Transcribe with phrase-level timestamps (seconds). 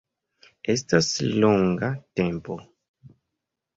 [0.73, 1.09] Estas
[1.43, 1.91] longa
[2.21, 2.59] tempo